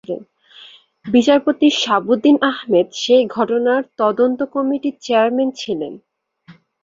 বিচারপতি 1.05 1.67
শাহাবুদ্দিন 1.73 2.35
আহমেদ 2.51 2.87
সেই 3.01 3.23
ঘটনার 3.35 3.81
তদন্ত 3.99 4.39
কমিটির 4.53 4.95
চেয়ারম্যান 5.01 5.49
ছিলেন। 5.55 5.93